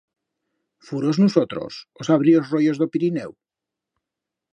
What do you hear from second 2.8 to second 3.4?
d'o Pirineu?